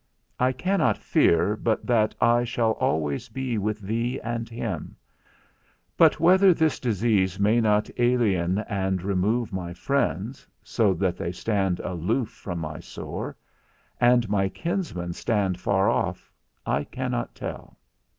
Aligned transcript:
I 0.39 0.51
cannot 0.51 0.97
fear 0.97 1.55
but 1.55 1.85
that 1.85 2.15
I 2.19 2.43
shall 2.43 2.71
always 2.71 3.29
be 3.29 3.59
with 3.59 3.79
thee 3.81 4.19
and 4.23 4.49
him; 4.49 4.95
but 5.95 6.19
whether 6.19 6.55
this 6.55 6.79
disease 6.79 7.39
may 7.39 7.61
not 7.61 7.87
alien 7.99 8.57
and 8.67 9.03
remove 9.03 9.53
my 9.53 9.75
friends, 9.75 10.47
so 10.63 10.95
that 10.95 11.17
they 11.17 11.31
stand 11.31 11.79
aloof 11.81 12.29
from 12.29 12.57
my 12.57 12.79
sore, 12.79 13.37
and 13.99 14.27
my 14.27 14.49
kinsmen 14.49 15.13
stand 15.13 15.57
afar 15.57 15.87
off, 15.91 16.31
I 16.65 16.83
cannot 16.85 17.35
tell. 17.35 17.77